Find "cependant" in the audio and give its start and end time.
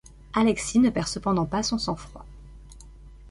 1.07-1.45